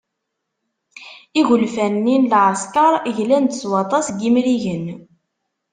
[1.39, 4.85] Igelfan-nni n leεeskeṛ glan-d s waṭas n yimrigen.